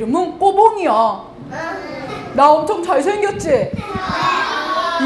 이름은 0.00 0.38
꼬봉이야. 0.38 1.22
나 2.34 2.50
엄청 2.52 2.82
잘생겼지? 2.82 3.70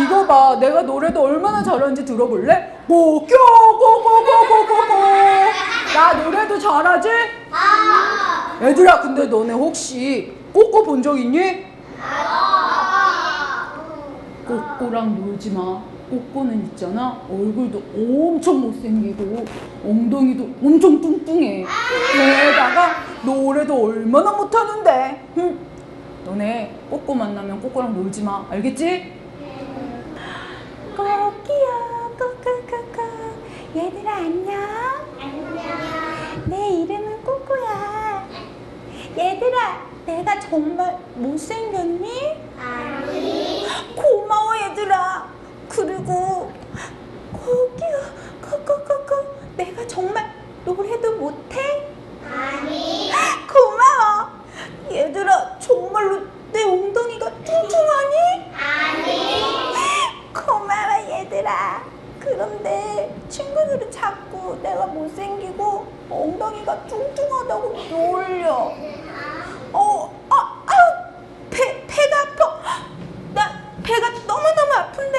이거 0.02 0.26
봐. 0.26 0.56
내가 0.58 0.82
노래도 0.82 1.22
얼마나 1.22 1.62
잘하는지 1.62 2.04
들어볼래? 2.04 2.78
꼬꼬꼬꼬꼬꼬꼬. 2.88 3.30
나 5.94 6.12
노래도 6.14 6.58
잘하지? 6.58 7.08
얘들아, 8.62 9.00
근데 9.00 9.26
너네 9.26 9.52
혹시 9.54 10.32
꼬꼬 10.52 10.82
본 10.82 11.00
적 11.02 11.16
있니? 11.18 11.66
꼬꼬랑 14.46 15.14
놀지 15.24 15.50
마. 15.52 15.80
꼬꼬는 16.10 16.64
있잖아. 16.72 17.20
얼굴도 17.30 17.80
엄청 17.94 18.60
못생기고 18.62 19.44
엉덩이도 19.86 20.48
엄청 20.60 21.00
뚱뚱해. 21.00 21.64
게다가 22.12 22.96
노래도 23.24 23.84
얼마나 23.86 24.32
못하는데. 24.32 25.28
흠. 25.34 25.66
너네 26.24 26.76
꼬꼬 26.90 27.14
만나면 27.14 27.60
꼬꼬랑 27.60 27.94
놀지 27.94 28.22
마. 28.22 28.46
알겠지? 28.50 29.18
꼬끼야 30.96 32.10
꼬꼬꼬꼬 32.18 33.02
얘들아 33.74 34.16
안녕 34.16 34.60
내 36.46 36.68
이름은 36.68 37.22
꼬꼬야 37.24 38.26
얘들아 39.16 39.86
내가 40.04 40.38
정말 40.40 40.98
못생겼니? 41.14 42.36
아니 42.60 43.66
고마워 43.96 44.56
얘들아 44.58 45.28
그리고 45.68 46.52
꼬끼야 47.32 47.96
꼬꼬꼬꼬 48.42 49.24
내가 49.56 49.86
정말 49.86 50.34
노래도 50.66 51.12
못해? 51.16 51.88
아니 52.30 53.10
고마워 53.48 54.30
얘들아 54.90 55.58
정말로 55.60 56.22
내 56.52 56.64
엉덩이가 56.64 57.30
뚱뚱하니? 57.44 58.50
고마워 60.34 61.10
얘들아 61.20 61.84
그런데 62.18 63.14
친구들은 63.28 63.90
자꾸 63.90 64.58
내가 64.62 64.86
못생기고 64.86 65.86
엉덩이가 66.10 66.84
뚱뚱하다고 66.86 67.72
놀려 67.88 68.72
어, 69.72 70.20
아, 70.28 70.62
아, 70.66 70.72
배, 71.50 71.86
배가 71.86 72.20
아파 72.22 72.60
나 73.32 73.62
배가 73.82 74.10
너무너무 74.26 74.72
아픈데 74.76 75.18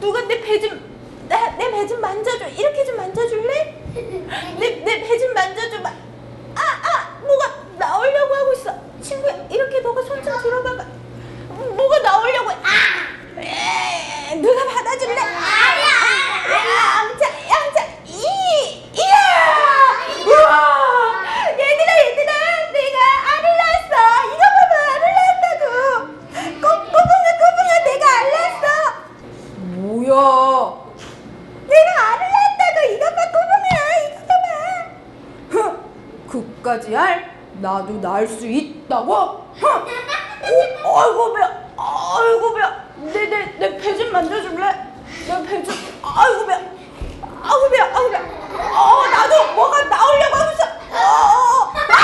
누가 0.00 0.22
내 0.22 0.40
배 0.40 0.58
좀, 0.60 0.80
내 1.28 1.36
배 1.58 1.86
좀 1.86 2.00
만져줘 2.00 2.46
이렇게 2.48 2.84
좀 2.84 2.96
만져줄래? 2.96 3.74
내 4.58 4.82
내 4.84 5.02
배 5.02 5.18
좀 5.18 5.34
만져줘 5.34 5.82
봐. 5.82 5.90
아, 6.54 6.60
아, 6.60 7.18
뭐가 7.20 7.54
나오려고 7.78 8.34
하고 8.34 8.52
있어 8.54 8.72
친구야 9.02 9.34
이렇게 9.50 9.80
너가 9.80 10.02
손 10.02 10.22
좀 10.22 10.40
들어봐봐 10.42 10.84
뭐가 11.76 11.98
나오려고 12.00 12.50
해. 12.50 12.54
아! 12.54 13.40
에, 13.40 14.36
누가 14.36 14.64
받아줄래? 14.64 15.18
아니야. 15.18 15.90
양자, 16.50 17.26
양자, 17.48 17.78
이, 18.04 18.22
이야. 18.92 19.16
우와. 20.26 21.24
얘들아, 21.52 21.90
얘들아, 22.06 22.32
내가 22.72 22.98
알을 23.30 23.44
낳았어. 23.60 23.94
이거 24.26 24.42
봐봐, 24.58 24.74
알을 24.94 25.04
낳았다고. 25.18 25.64
꼬, 26.60 26.64
꼬붕아, 26.68 27.28
꼬붕아, 27.40 27.70
내가 27.84 28.04
알 28.18 28.20
낳았어. 28.32 28.64
뭐야? 29.56 30.10
내가 31.66 31.88
알을 32.12 32.22
낳았다고. 32.30 32.76
이거 32.92 33.04
봐, 33.06 33.18
꼬붕아, 33.34 33.76
이거 34.04 34.18
봐봐. 35.60 35.76
그까지 36.28 36.94
할? 36.94 37.30
나도 37.60 38.00
날 38.00 38.26
수 38.28 38.46
있다고? 39.10 39.46
흥! 39.54 39.66
어, 40.84 41.00
아이고 41.00 41.32
배야 41.34 41.50
아이고 41.76 42.54
배야 42.54 42.84
내내 42.96 43.58
내 43.58 43.78
배 43.78 43.96
좀 43.98 44.12
만져줄래? 44.12 44.66
내 45.26 45.46
배 45.46 45.62
좀 45.64 45.74
아이고 46.02 46.46
배야 46.46 46.58
아이고 47.42 47.70
배야 47.70 47.84
아이고 47.94 48.10
배야 48.10 48.20
어 48.72 49.06
나도 49.10 49.52
뭐가 49.54 49.84
나오려고 49.84 50.36
하고 50.36 50.52
있어 50.52 50.64
어, 50.92 51.72
아! 51.90 52.00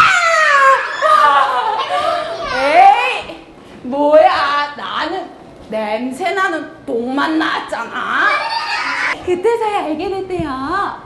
아! 1.09 2.59
에이 2.59 3.47
뭐야 3.83 4.75
나는 4.77 5.31
냄새 5.69 6.33
나는 6.33 6.85
똥만 6.87 7.39
나왔잖아 7.39 8.27
그때서야 9.25 9.85
알게 9.87 10.09
됐대요. 10.09 11.03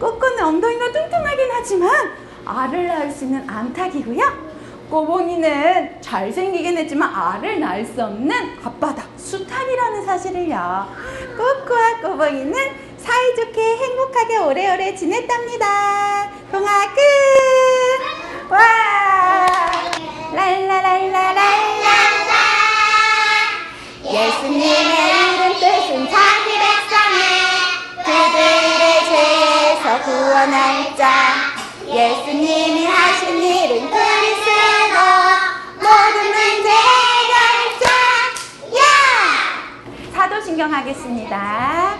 꼬꼬는 0.00 0.42
엉덩이가 0.42 0.90
뚱뚱하긴 0.90 1.48
하지만 1.52 2.12
알을 2.44 2.88
낳을 2.88 3.10
수 3.12 3.24
있는 3.24 3.48
암탉이고요. 3.48 4.49
꼬봉이는 4.90 6.00
잘생기긴 6.00 6.76
했지만 6.78 7.14
알을 7.14 7.60
낳을 7.60 7.86
수 7.86 8.02
없는 8.02 8.58
앞바닥 8.64 9.08
수탉이라는 9.16 10.04
사실을요. 10.04 10.88
꼬꼬와 11.36 12.00
꼬봉이는 12.02 12.54
사이좋게 12.98 13.76
행복하게 13.76 14.38
오래오래 14.38 14.96
지냈답니다. 14.96 16.28
동화 16.50 16.92
끝! 16.92 17.00
와! 18.50 18.58
랄라랄라랄라 20.34 21.40
예수님의 24.04 24.64
이름 24.66 25.52
뜻은 25.60 26.08
자기 26.10 26.58
백성을 26.58 27.16
그들의 28.04 28.82
죄에서 29.04 30.02
구원할 30.02 30.96
자 30.96 31.04
예수님이 31.86 32.86
하신 32.86 33.40
일은 33.40 33.90
그리스도 33.90 34.39
신경 40.50 40.74
하겠습니다. 40.74 41.96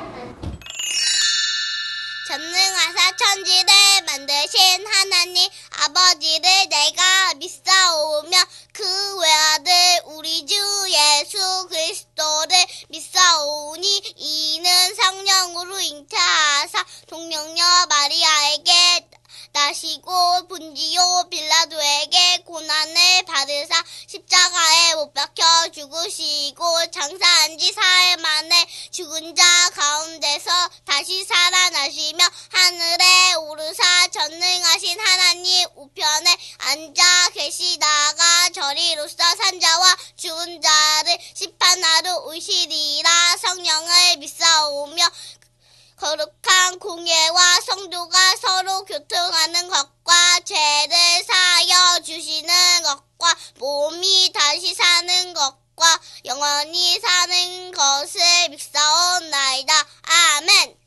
전능하사 2.26 3.16
천지를 3.16 3.72
만드신 4.06 4.86
하나님 4.88 5.48
아버지를 5.84 6.68
내가 6.68 7.34
믿사오며 7.34 8.38
그 8.72 9.20
외아들 9.20 9.72
우리 10.16 10.44
주 10.46 10.56
예수 10.90 11.68
그리스도를 11.68 12.56
믿사오니 12.88 14.14
이는 14.16 14.94
성령으로 14.96 15.78
잉태하사 15.78 16.84
동령녀 17.06 17.64
마리아에게 17.88 19.09
나시고 19.52 20.46
본지요 20.46 21.26
빌라도에게 21.28 22.38
고난을 22.44 23.22
받으사 23.26 23.82
십자가에 24.06 24.94
못 24.94 25.12
박혀 25.12 25.42
죽으시고 25.72 26.90
장사한 26.92 27.58
지 27.58 27.72
사흘 27.72 28.16
만에 28.18 28.66
죽은 28.92 29.34
자 29.34 29.44
가운데서 29.74 30.50
다시 30.84 31.24
살아나시며 31.24 32.24
하늘에 32.50 33.34
오르사 33.34 34.08
전능하신 34.08 35.00
하나님 35.00 35.66
우편에 35.74 36.36
앉아 36.58 37.30
계시다가 37.34 38.50
저리로서 38.54 39.16
산자와 39.16 39.96
죽은 40.16 40.62
자를 40.62 41.18
심판하러 41.34 42.18
오시리라 42.26 43.36
성령을 43.38 44.16
믿사오며 44.18 45.04
거룩한 46.00 46.78
공예와 46.78 47.60
성도가 47.60 48.36
서로 48.36 48.84
교통하는 48.86 49.68
것과 49.68 50.40
죄를 50.46 50.96
사여 51.26 52.00
주시는 52.00 52.82
것과 52.82 53.36
몸이 53.58 54.32
다시 54.32 54.72
사는 54.74 55.34
것과 55.34 56.00
영원히 56.24 56.98
사는 57.00 57.72
것을 57.72 58.48
믿사옵나이다. 58.48 59.74
아멘. 60.38 60.80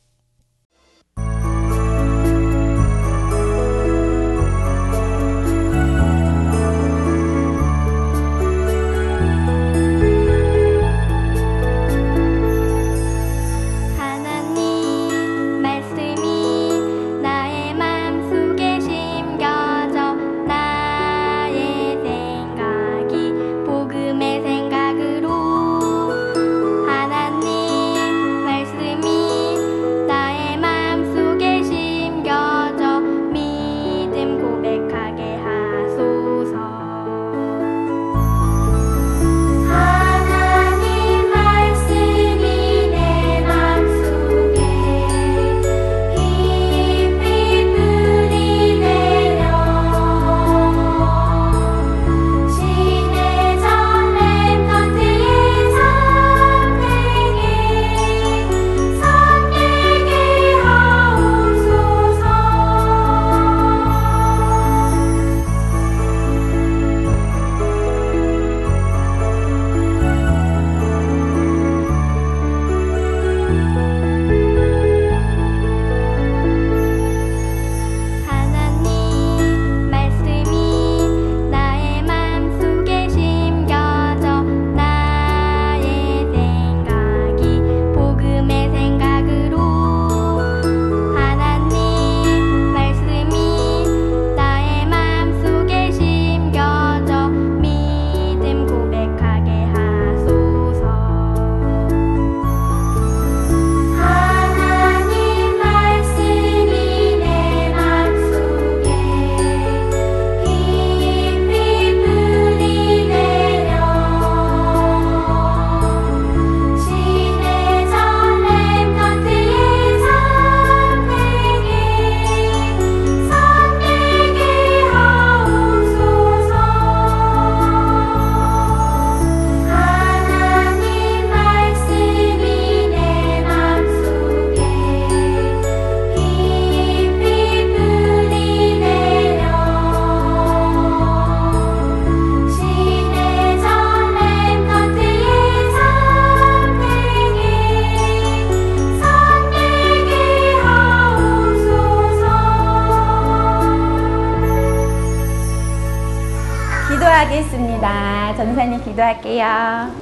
기도할게요. 159.44 159.92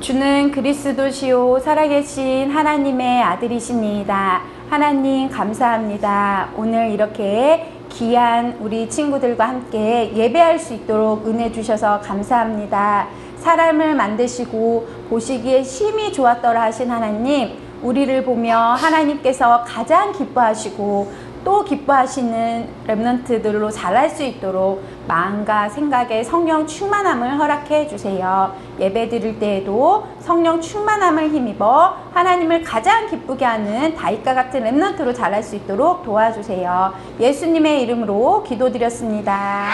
주는 0.00 0.50
그리스도시요 0.52 1.58
살아계신 1.58 2.50
하나님의 2.50 3.22
아들이십니다. 3.22 4.42
하나님 4.70 5.28
감사합니다. 5.28 6.48
오늘 6.56 6.90
이렇게 6.90 7.72
귀한 7.90 8.56
우리 8.60 8.88
친구들과 8.88 9.48
함께 9.48 10.12
예배할 10.14 10.58
수 10.58 10.74
있도록 10.74 11.26
은혜 11.26 11.52
주셔서 11.52 12.00
감사합니다. 12.00 13.08
사람을 13.38 13.94
만드시고 13.94 14.88
보시기에 15.10 15.62
심히 15.62 16.12
좋았더라 16.12 16.62
하신 16.62 16.90
하나님, 16.90 17.58
우리를 17.82 18.24
보며 18.24 18.56
하나님께서 18.56 19.64
가장 19.64 20.12
기뻐하시고 20.12 21.12
또 21.44 21.64
기뻐하시는 21.64 22.68
랩런트들로 22.86 23.72
자랄 23.72 24.08
수 24.08 24.22
있도록 24.22 24.84
마음과 25.08 25.68
생각에 25.68 26.22
성령 26.22 26.66
충만함을 26.66 27.38
허락해 27.38 27.88
주세요. 27.88 28.54
예배 28.78 29.08
드릴 29.08 29.38
때에도 29.40 30.06
성령 30.20 30.60
충만함을 30.60 31.30
힘입어 31.30 31.96
하나님을 32.12 32.62
가장 32.62 33.08
기쁘게 33.08 33.44
하는 33.44 33.94
다윗과 33.96 34.34
같은 34.34 34.62
랩런트로 34.62 35.14
자랄 35.14 35.42
수 35.42 35.56
있도록 35.56 36.04
도와주세요. 36.04 36.94
예수님의 37.18 37.82
이름으로 37.82 38.44
기도드렸습니다. 38.44 39.70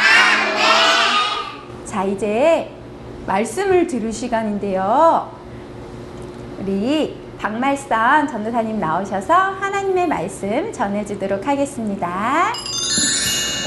자, 1.84 2.04
이제 2.04 2.70
말씀을 3.26 3.86
들을 3.86 4.10
시간인데요. 4.10 5.28
우리 6.60 7.17
박말선 7.38 8.26
전도사님 8.28 8.80
나오셔서 8.80 9.32
하나님의 9.32 10.08
말씀 10.08 10.72
전해주도록 10.72 11.46
하겠습니다. 11.46 12.52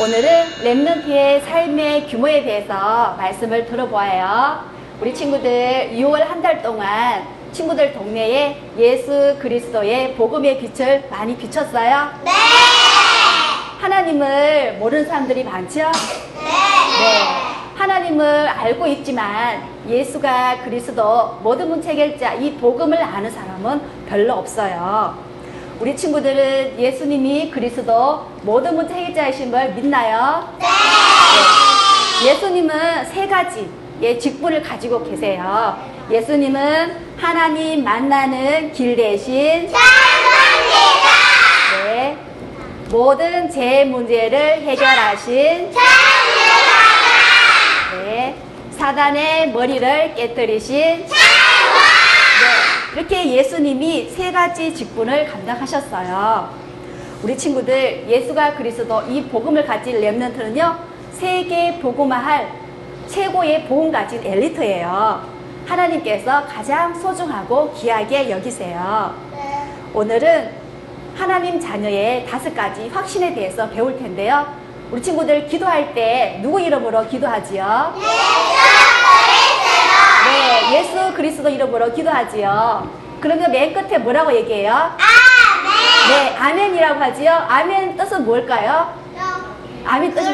오늘은 0.01 0.45
랩런트의 0.63 1.41
삶의 1.45 2.07
규모에 2.07 2.43
대해서 2.43 3.15
말씀을 3.17 3.65
들어보아요. 3.65 4.65
우리 4.99 5.13
친구들 5.13 5.91
6월 5.93 6.19
한 6.27 6.41
달 6.41 6.61
동안 6.61 7.23
친구들 7.53 7.93
동네에 7.93 8.57
예수 8.77 9.37
그리스도의 9.39 10.15
복음의 10.15 10.59
빛을 10.59 11.07
많이 11.09 11.35
비췄어요? 11.37 12.09
네! 12.23 12.31
하나님을 13.79 14.77
모르는 14.79 15.05
사람들이 15.05 15.43
많죠? 15.43 15.79
네. 15.79 17.50
하나님을 17.75 18.47
알고 18.47 18.87
있지만 18.87 19.63
예수가 19.87 20.63
그리스도 20.63 21.39
모든 21.41 21.69
문제 21.69 21.89
해결자 21.89 22.33
이 22.35 22.53
복음을 22.55 23.01
아는 23.01 23.29
사람은 23.31 23.81
별로 24.07 24.33
없어요. 24.33 25.17
우리 25.79 25.95
친구들은 25.95 26.79
예수님이 26.79 27.49
그리스도 27.49 28.27
모든 28.43 28.75
문제 28.75 28.93
해결자이신 28.93 29.51
걸 29.51 29.73
믿나요? 29.73 30.47
네. 30.59 30.67
예수님은 32.29 33.05
세 33.05 33.27
가지의 33.27 34.19
직분을 34.19 34.61
가지고 34.61 35.03
계세요. 35.03 35.75
예수님은 36.11 37.15
하나님 37.17 37.83
만나는 37.83 38.73
길 38.73 38.95
대신 38.95 39.71
네. 41.83 42.17
모든 42.91 43.49
제 43.49 43.85
문제를 43.85 44.61
해결하신 44.61 45.71
네. 45.71 46.20
사단의 48.81 49.51
머리를 49.51 50.15
깨뜨리신 50.15 50.75
네. 50.75 51.07
이렇게 52.95 53.31
예수님이 53.31 54.09
세 54.09 54.31
가지 54.31 54.73
직분을 54.73 55.27
감당하셨어요. 55.27 56.49
우리 57.21 57.37
친구들 57.37 58.09
예수가 58.09 58.55
그리스도 58.55 59.03
이 59.03 59.23
복음을 59.25 59.67
가진 59.67 60.01
렘넌트는요 60.01 60.79
세계 61.11 61.77
복음화할 61.79 62.51
최고의 63.07 63.65
복음 63.65 63.91
가진 63.91 64.25
엘리트예요. 64.25 65.29
하나님께서 65.67 66.47
가장 66.47 66.99
소중하고 66.99 67.73
귀하게 67.73 68.31
여기세요. 68.31 69.13
오늘은 69.93 70.55
하나님 71.15 71.59
자녀의 71.59 72.25
다섯 72.25 72.55
가지 72.55 72.89
확신에 72.89 73.35
대해서 73.35 73.69
배울 73.69 73.95
텐데요. 73.99 74.59
우리 74.89 75.01
친구들 75.03 75.47
기도할 75.47 75.93
때 75.93 76.39
누구 76.41 76.59
이름으로 76.59 77.07
기도하지요? 77.07 77.93
네, 77.95 78.50
예수 80.71 81.13
그리스도 81.15 81.49
이름으로 81.49 81.93
기도하지요. 81.93 82.89
그러면 83.19 83.51
맨 83.51 83.73
끝에 83.73 83.97
뭐라고 83.97 84.33
얘기해요? 84.33 84.73
아멘. 84.73 84.95
네, 86.09 86.37
아멘이라고 86.37 86.99
하지요. 86.99 87.31
아멘 87.49 87.97
뜻은 87.97 88.25
뭘까요? 88.25 88.93
아멘 89.85 90.13
뜻은 90.13 90.31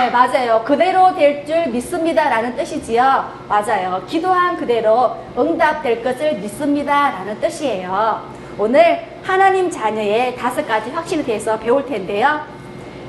네, 0.00 0.10
맞아요. 0.10 0.62
그대로 0.64 1.14
될 1.14 1.44
줄 1.46 1.66
믿습니다라는 1.68 2.56
뜻이지요. 2.56 3.44
맞아요. 3.48 4.02
기도한 4.06 4.56
그대로 4.56 5.16
응답될 5.38 6.02
것을 6.02 6.34
믿습니다라는 6.34 7.40
뜻이에요. 7.40 8.22
오늘 8.58 9.04
하나님 9.22 9.70
자녀의 9.70 10.36
다섯 10.36 10.66
가지 10.66 10.90
확신에 10.90 11.22
대해서 11.24 11.58
배울 11.58 11.84
텐데요. 11.86 12.40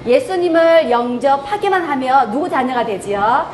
예수님을 0.06 0.90
영접하기만 0.90 1.84
하면 1.90 2.32
누구 2.32 2.50
자녀가 2.50 2.86
되지요? 2.86 3.50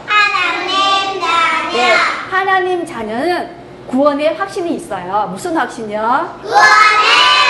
네, 1.73 1.93
하나님 2.29 2.85
자녀는 2.85 3.61
구원의 3.87 4.35
확신이 4.35 4.75
있어요. 4.75 5.27
무슨 5.31 5.55
확신이요? 5.57 6.39
구원의 6.41 6.59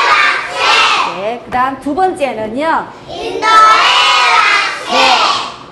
확신. 0.10 1.16
네, 1.16 1.42
그 1.44 1.52
다음 1.52 1.80
두 1.80 1.94
번째는요. 1.96 2.88
네, 3.08 3.42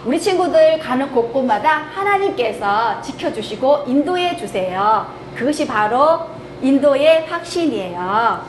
우리 0.05 0.19
친구들 0.19 0.79
가는 0.79 1.11
곳곳마다 1.11 1.83
하나님께서 1.93 3.01
지켜주시고 3.01 3.83
인도해 3.87 4.35
주세요. 4.37 5.07
그것이 5.35 5.67
바로 5.67 6.27
인도의 6.61 7.27
확신이에요. 7.27 8.43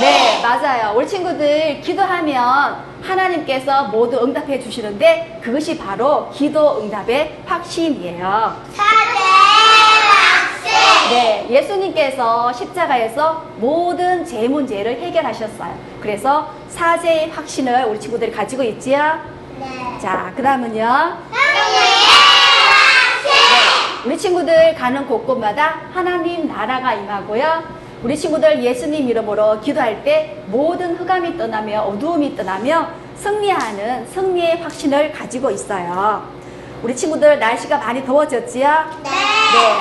네, 0.00 0.40
맞아요. 0.42 0.94
우리 0.96 1.06
친구들 1.06 1.80
기도하면 1.82 2.89
하나님께서 3.10 3.84
모두 3.88 4.18
응답해 4.22 4.60
주시는데 4.60 5.40
그것이 5.42 5.76
바로 5.76 6.30
기도 6.30 6.80
응답의 6.80 7.42
확신이에요. 7.46 8.56
네, 11.10 11.46
예수님께서 11.50 12.52
십자가에서 12.52 13.44
모든 13.56 14.24
제 14.24 14.46
문제를 14.46 15.00
해결하셨어요. 15.00 15.74
그래서 16.00 16.52
사제의 16.68 17.30
확신을 17.30 17.84
우리 17.86 17.98
친구들이 17.98 18.30
가지고 18.30 18.62
있지요? 18.62 19.18
자, 20.00 20.32
그 20.36 20.42
다음은요. 20.42 21.18
우리 24.06 24.16
친구들 24.16 24.74
가는 24.76 25.06
곳곳마다 25.06 25.80
하나님 25.92 26.48
나라가 26.48 26.94
임하고요. 26.94 27.79
우리 28.02 28.16
친구들 28.16 28.64
예수님 28.64 29.08
이름으로 29.10 29.60
기도할 29.60 30.02
때 30.02 30.42
모든 30.46 30.96
흑암이 30.96 31.36
떠나며 31.36 31.82
어두움이 31.82 32.34
떠나며 32.34 32.88
승리하는 33.16 34.06
승리의 34.06 34.62
확신을 34.62 35.12
가지고 35.12 35.50
있어요. 35.50 36.26
우리 36.82 36.96
친구들 36.96 37.38
날씨가 37.38 37.76
많이 37.76 38.02
더워졌지요? 38.04 38.68
네. 39.02 39.10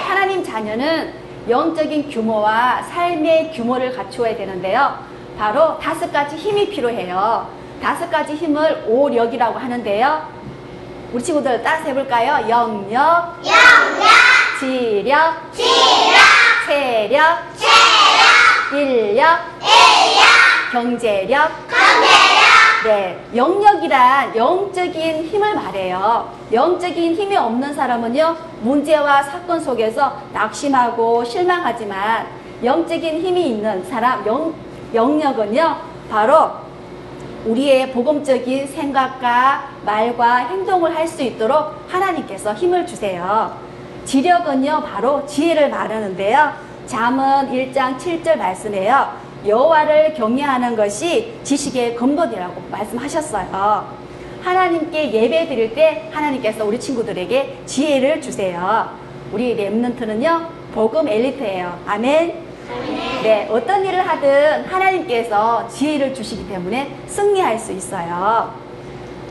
하나님 0.05 0.43
자녀는 0.43 1.13
영적인 1.47 2.09
규모와 2.09 2.83
삶의 2.83 3.53
규모를 3.53 3.95
갖추어야 3.95 4.35
되는데요. 4.35 4.99
바로 5.37 5.79
다섯 5.79 6.11
가지 6.11 6.35
힘이 6.35 6.69
필요해요. 6.69 7.47
다섯 7.81 8.11
가지 8.11 8.33
힘을 8.33 8.83
오력이라고 8.85 9.57
하는데요. 9.57 10.27
우리 11.13 11.23
친구들 11.23 11.61
따라서 11.63 11.85
해볼까요? 11.85 12.49
영력, 12.49 13.41
지력, 14.59 15.53
체력, 16.69 17.39
인력, 18.71 19.39
경제력, 20.71 21.49
네, 22.83 23.19
영역이란 23.35 24.35
영적인 24.35 25.25
힘을 25.25 25.55
말해요. 25.55 26.31
영적인 26.53 27.15
힘이 27.15 27.37
없는 27.37 27.73
사람은요, 27.73 28.37
문제와 28.61 29.23
사건 29.23 29.59
속에서 29.59 30.21
낙심하고 30.31 31.23
실망하지만, 31.23 32.27
영적인 32.63 33.19
힘이 33.19 33.47
있는 33.47 33.83
사람, 33.89 34.23
영, 34.27 34.53
영역은요, 34.93 35.75
바로 36.11 36.51
우리의 37.47 37.91
복음적인 37.93 38.67
생각과 38.67 39.69
말과 39.83 40.35
행동을 40.35 40.95
할 40.95 41.07
수 41.07 41.23
있도록 41.23 41.73
하나님께서 41.89 42.53
힘을 42.53 42.85
주세요. 42.85 43.68
지력은요, 44.09 44.85
바로 44.91 45.23
지혜를 45.27 45.69
말하는데요. 45.69 46.51
잠언 46.87 47.51
1장 47.51 47.95
7절 47.99 48.37
말씀에요. 48.37 49.13
여호와를 49.45 50.15
경외하는 50.15 50.75
것이 50.75 51.35
지식의 51.43 51.95
근본이라고 51.95 52.59
말씀하셨어요. 52.71 53.87
하나님께 54.41 55.13
예배 55.13 55.47
드릴 55.47 55.75
때 55.75 56.09
하나님께서 56.11 56.65
우리 56.65 56.79
친구들에게 56.79 57.59
지혜를 57.67 58.19
주세요. 58.19 58.89
우리 59.31 59.55
랩런트는요, 59.55 60.47
복음 60.73 61.07
엘리트예요. 61.07 61.77
아멘. 61.85 62.33
네, 63.21 63.47
어떤 63.51 63.85
일을 63.85 64.07
하든 64.07 64.65
하나님께서 64.65 65.67
지혜를 65.67 66.15
주시기 66.15 66.49
때문에 66.49 66.95
승리할 67.05 67.59
수 67.59 67.73
있어요. 67.73 68.55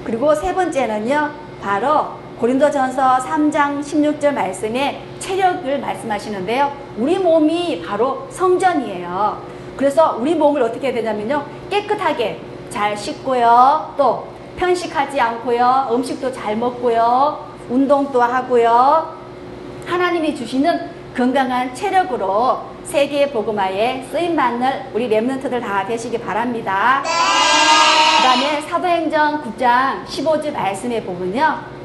그리고 0.04 0.36
세 0.36 0.54
번째는요, 0.54 1.30
바로 1.60 2.17
고린도전서 2.38 3.16
3장 3.16 3.80
16절 3.80 4.32
말씀에 4.32 5.02
체력을 5.18 5.80
말씀하시는데요. 5.80 6.72
우리 6.96 7.18
몸이 7.18 7.82
바로 7.84 8.28
성전이에요. 8.30 9.42
그래서 9.76 10.16
우리 10.20 10.36
몸을 10.36 10.62
어떻게 10.62 10.88
해야 10.88 10.94
되냐면요. 10.94 11.44
깨끗하게 11.68 12.40
잘 12.70 12.96
씻고요. 12.96 13.94
또 13.96 14.28
편식하지 14.56 15.20
않고요. 15.20 15.88
음식도 15.90 16.32
잘 16.32 16.56
먹고요. 16.56 17.44
운동도 17.68 18.22
하고요. 18.22 19.16
하나님이 19.86 20.36
주시는 20.36 20.90
건강한 21.16 21.74
체력으로 21.74 22.60
세계 22.84 23.30
복음화에 23.30 24.06
쓰임 24.12 24.36
받는 24.36 24.90
우리 24.94 25.08
렘넌트들 25.08 25.60
다 25.60 25.84
되시기 25.86 26.18
바랍니다. 26.18 27.02
그다음에 28.18 28.60
사도행전 28.62 29.42
9장 29.42 30.04
15절 30.06 30.52
말씀에 30.52 31.02
보면요. 31.02 31.77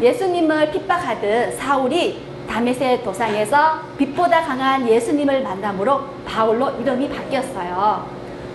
예수님을 0.00 0.70
핍박하듯 0.70 1.58
사울이 1.58 2.22
다메섹 2.48 3.04
도상에서 3.04 3.80
빛보다 3.98 4.42
강한 4.42 4.88
예수님을 4.88 5.42
만남으로 5.42 6.00
바울로 6.24 6.70
이름이 6.80 7.08
바뀌었어요. 7.10 8.06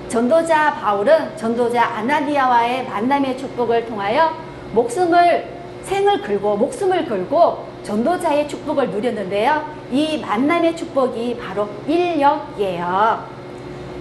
전도자 0.07 0.73
바울은 0.75 1.35
전도자 1.37 1.83
아나니아와의 1.83 2.85
만남의 2.85 3.37
축복을 3.37 3.85
통하여 3.85 4.33
목숨을 4.71 5.47
생을 5.83 6.21
걸고 6.21 6.57
목숨을 6.57 7.05
걸고 7.05 7.67
전도자의 7.83 8.47
축복을 8.47 8.89
누렸는데요. 8.89 9.65
이 9.91 10.17
만남의 10.19 10.75
축복이 10.77 11.37
바로 11.37 11.67
인력이에요. 11.87 13.27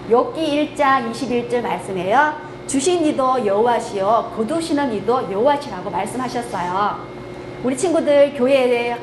욥기 0.09 0.77
1장 0.77 1.13
21절 1.13 1.61
말씀에요. 1.61 2.53
주신 2.67 3.05
이도 3.05 3.45
여호와시요 3.45 4.33
거두시는 4.37 4.93
이도 4.95 5.31
여호와시라고 5.31 5.91
말씀하셨어요. 5.91 7.22
우리 7.63 7.77
친구들 7.77 8.35
교회에 8.35 8.97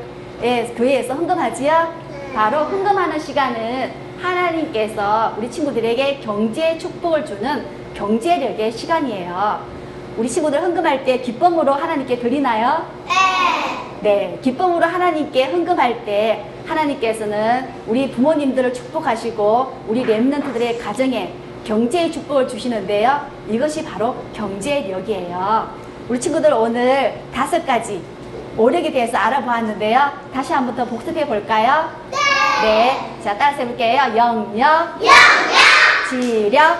에, 0.43 0.65
교회에서 0.75 1.13
헌금하지요? 1.13 1.93
바로 2.33 2.59
헌금하는 2.65 3.17
시간은 3.17 3.91
하나님께서 4.21 5.33
우리 5.37 5.49
친구들에게 5.49 6.19
경제 6.19 6.77
축복을 6.77 7.25
주는 7.25 7.65
경제력의 7.93 8.71
시간이에요. 8.73 9.63
우리 10.17 10.27
친구들 10.27 10.61
헌금할 10.61 11.05
때 11.05 11.21
기쁨으로 11.21 11.71
하나님께 11.71 12.19
드리나요? 12.19 12.85
네, 14.01 14.37
기쁨으로 14.41 14.85
하나님께 14.85 15.45
헌금할 15.45 16.03
때 16.03 16.43
하나님께서는 16.65 17.69
우리 17.87 18.11
부모님들을 18.11 18.73
축복하시고 18.73 19.85
우리 19.87 20.03
랩런트들의 20.03 20.83
가정에 20.83 21.31
경제의 21.63 22.11
축복을 22.11 22.47
주시는데요. 22.47 23.25
이것이 23.49 23.85
바로 23.85 24.15
경제력이에요. 24.33 25.69
우리 26.09 26.19
친구들 26.19 26.53
오늘 26.53 27.21
다섯 27.33 27.65
가지 27.65 28.01
오력에 28.59 28.91
대해서 28.91 29.17
알아보았는데요. 29.17 30.11
다시 30.33 30.51
한 30.51 30.65
번 30.65 30.75
더 30.75 30.83
복습해 30.85 31.25
볼까요? 31.25 31.89
네. 32.61 33.15
자, 33.23 33.37
따라서 33.37 33.59
해볼게요. 33.59 34.13
영역, 34.17 34.99
지력, 36.09 36.77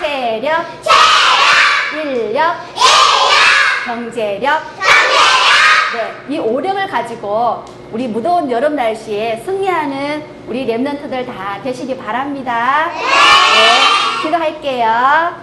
체력, 0.00 0.64
인력, 1.94 2.56
경제력, 3.84 4.62
네, 5.92 6.14
이 6.34 6.38
오력을 6.38 6.84
가지고 6.88 7.64
우리 7.92 8.08
무더운 8.08 8.50
여름 8.50 8.74
날씨에 8.74 9.42
승리하는 9.44 10.24
우리 10.48 10.66
랩런트들 10.66 11.26
다 11.26 11.60
되시기 11.62 11.96
바랍니다. 11.96 12.90
네, 12.92 14.22
기도할게요. 14.22 15.34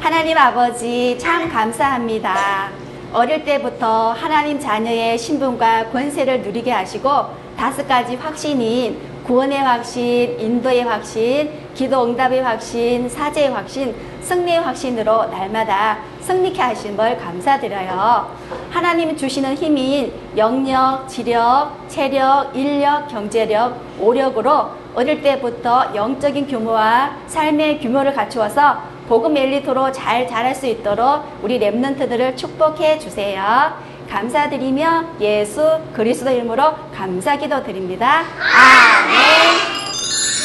하나님 0.00 0.36
아버지 0.38 1.16
참 1.20 1.48
감사합니다. 1.48 2.79
어릴 3.12 3.44
때부터 3.44 4.12
하나님 4.12 4.60
자녀의 4.60 5.18
신분과 5.18 5.90
권세를 5.90 6.42
누리게 6.42 6.70
하시고 6.70 7.10
다섯 7.56 7.86
가지 7.88 8.14
확신인 8.14 8.98
구원의 9.24 9.58
확신, 9.58 10.40
인도의 10.40 10.82
확신, 10.82 11.50
기도 11.74 12.04
응답의 12.04 12.42
확신, 12.42 13.08
사제의 13.08 13.50
확신, 13.50 13.94
승리의 14.22 14.60
확신으로 14.60 15.26
날마다 15.26 15.98
승리케 16.20 16.60
하심을 16.60 17.18
감사드려요. 17.18 18.34
하나님 18.70 19.16
주시는 19.16 19.54
힘인 19.54 20.12
영력, 20.36 21.08
지력, 21.08 21.72
체력, 21.88 22.56
인력, 22.56 23.08
경제력, 23.08 23.76
오력으로 24.00 24.70
어릴 24.94 25.22
때부터 25.22 25.92
영적인 25.94 26.46
규모와 26.48 27.16
삶의 27.26 27.80
규모를 27.80 28.12
갖추어서 28.14 28.78
복음 29.10 29.36
엘리트로 29.36 29.90
잘 29.90 30.28
자랄 30.28 30.54
수 30.54 30.66
있도록 30.66 31.24
우리 31.42 31.58
랩런트들을 31.58 32.36
축복해 32.36 33.00
주세요. 33.00 33.76
감사드리며 34.08 35.16
예수 35.20 35.80
그리스도 35.92 36.30
이름으로 36.30 36.76
감사기도 36.94 37.64
드립니다. 37.64 38.20
아멘. 38.38 39.18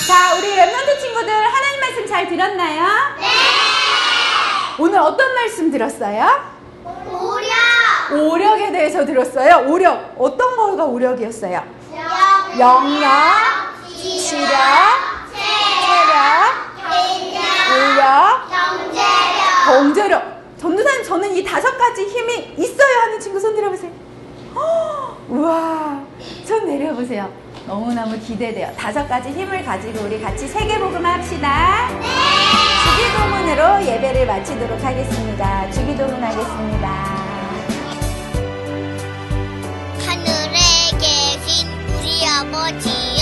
자, 0.07 0.35
우리 0.35 0.47
랩런트 0.55 0.99
친구들 0.99 1.31
하나님 1.31 1.79
말씀 1.79 2.07
잘 2.07 2.27
들었나요? 2.27 2.83
네! 3.19 3.27
오늘 4.79 4.97
어떤 4.97 5.35
말씀 5.35 5.69
들었어요? 5.69 6.25
우려 7.11 8.19
오력에 8.19 8.71
대해서 8.71 9.05
들었어요. 9.05 9.63
오력. 9.71 10.15
어떤 10.17 10.55
거가 10.55 10.85
오력이었어요? 10.85 11.63
영역, 12.57 13.11
지력, 13.95 14.27
체력, 14.27 15.04
경제력. 19.75 20.23
전도사님, 20.57 21.03
저는 21.03 21.35
이 21.35 21.43
다섯 21.43 21.77
가지 21.77 22.05
힘이 22.05 22.53
있어요 22.57 22.99
하는 23.01 23.19
친구 23.19 23.37
손 23.37 23.53
들어보세요. 23.55 23.91
헉, 24.55 25.17
우와, 25.27 26.01
손 26.45 26.65
내려보세요. 26.65 27.29
너무너무 27.67 28.17
기대돼요. 28.19 28.71
다섯 28.77 29.05
가지 29.07 29.29
힘을 29.29 29.65
가지고 29.65 30.05
우리 30.05 30.21
같이 30.21 30.47
세계복음 30.47 31.05
합시다. 31.05 31.89
주기도문으로 32.85 33.85
예배를 33.85 34.25
마치도록 34.25 34.81
하겠습니다. 34.81 35.69
주기도문 35.71 36.23
하겠습니다. 36.23 36.87
하늘에 40.05 40.59
계신 40.99 41.67
우리 41.99 42.25
아버지 42.25 43.14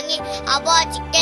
영광이 0.00 0.18
아버지께 0.46 1.19